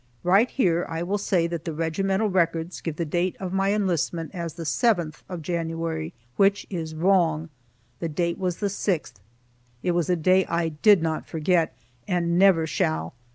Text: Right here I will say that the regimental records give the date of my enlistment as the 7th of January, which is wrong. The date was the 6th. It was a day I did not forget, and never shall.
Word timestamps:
Right 0.23 0.49
here 0.49 0.83
I 0.89 1.03
will 1.03 1.19
say 1.19 1.45
that 1.45 1.63
the 1.63 1.73
regimental 1.73 2.27
records 2.27 2.81
give 2.81 2.95
the 2.95 3.05
date 3.05 3.35
of 3.39 3.53
my 3.53 3.71
enlistment 3.71 4.33
as 4.33 4.55
the 4.55 4.63
7th 4.63 5.17
of 5.29 5.43
January, 5.43 6.11
which 6.37 6.65
is 6.71 6.95
wrong. 6.95 7.49
The 7.99 8.09
date 8.09 8.39
was 8.39 8.57
the 8.57 8.65
6th. 8.65 9.17
It 9.83 9.91
was 9.91 10.09
a 10.09 10.15
day 10.15 10.43
I 10.47 10.69
did 10.69 11.03
not 11.03 11.27
forget, 11.27 11.77
and 12.07 12.39
never 12.39 12.65
shall. 12.65 13.13